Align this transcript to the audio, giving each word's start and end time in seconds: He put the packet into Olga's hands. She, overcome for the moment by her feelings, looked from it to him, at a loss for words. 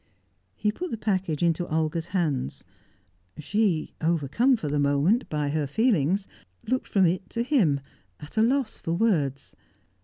He 0.55 0.71
put 0.71 0.89
the 0.89 0.97
packet 0.97 1.43
into 1.43 1.67
Olga's 1.67 2.07
hands. 2.07 2.63
She, 3.37 3.93
overcome 4.01 4.55
for 4.55 4.67
the 4.67 4.79
moment 4.79 5.29
by 5.29 5.49
her 5.49 5.67
feelings, 5.67 6.27
looked 6.65 6.87
from 6.87 7.05
it 7.05 7.29
to 7.29 7.43
him, 7.43 7.79
at 8.19 8.35
a 8.35 8.41
loss 8.41 8.79
for 8.79 8.93
words. 8.95 9.55